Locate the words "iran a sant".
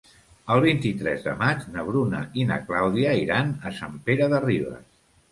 3.25-3.99